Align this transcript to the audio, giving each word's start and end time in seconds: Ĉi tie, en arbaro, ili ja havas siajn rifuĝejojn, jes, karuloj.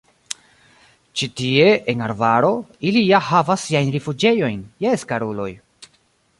Ĉi 1.21 1.27
tie, 1.41 1.67
en 1.93 2.01
arbaro, 2.07 2.49
ili 2.93 3.05
ja 3.11 3.21
havas 3.29 3.69
siajn 3.69 3.95
rifuĝejojn, 3.99 4.67
jes, 4.87 5.09
karuloj. 5.13 5.51